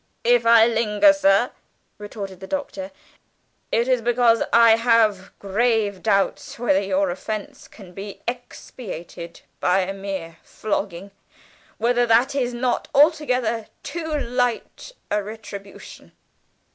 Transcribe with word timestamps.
"If 0.23 0.47
I 0.47 0.65
linger, 0.65 1.13
sir," 1.13 1.51
retorted 1.99 2.39
the 2.39 2.47
Doctor, 2.47 2.89
"it 3.71 3.87
is 3.87 4.01
because 4.01 4.41
I 4.51 4.75
have 4.77 5.31
grave 5.37 6.01
doubts 6.01 6.57
whether 6.57 6.81
your 6.81 7.11
offence 7.11 7.67
can 7.67 7.93
be 7.93 8.19
expiated 8.27 9.41
by 9.59 9.81
a 9.81 9.93
mere 9.93 10.37
flogging 10.41 11.11
whether 11.77 12.07
that 12.07 12.33
is 12.33 12.51
not 12.51 12.87
altogether 12.95 13.67
too 13.83 14.17
light 14.17 14.93
a 15.11 15.21
retribution." 15.21 16.13